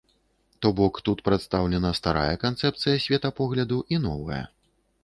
[0.65, 4.43] То бок тут прадстаўлена старая канцэпцыя светапогляду і новая.